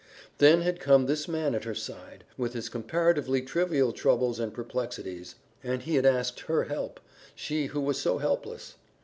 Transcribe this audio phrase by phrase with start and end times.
[0.39, 5.35] Then had come this man at her side, with his comparatively trivial troubles and perplexities,
[5.63, 6.99] and he had asked her help
[7.35, 8.77] she who was so helpless.